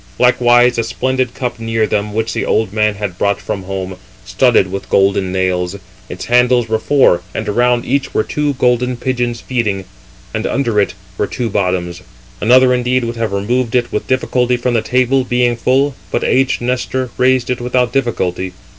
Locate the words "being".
15.23-15.55